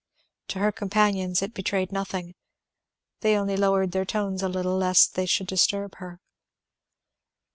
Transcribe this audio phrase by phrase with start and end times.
[0.47, 2.33] To her companions it betrayed nothing.
[3.19, 6.19] They only lowered their tones a little lest they should disturb her.